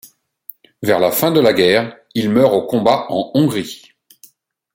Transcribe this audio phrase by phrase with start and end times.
[0.81, 3.83] Vers la fin de la guerre il meurt au combat en Hongrie.